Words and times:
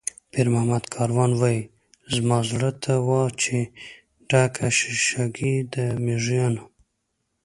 پیرمحمد 0.31 0.83
کاروان 0.93 1.31
وایي: 1.39 1.61
"زما 2.13 2.37
زړه 2.49 2.71
ته 2.83 2.93
وا 3.07 3.23
چې 3.41 3.57
ډکه 4.29 4.67
شیشه 4.77 5.23
ګۍ 5.35 5.55
ده 5.73 5.85
د 5.95 5.99
مېږیانو". 6.05 6.65